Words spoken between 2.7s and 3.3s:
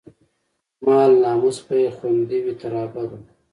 ابده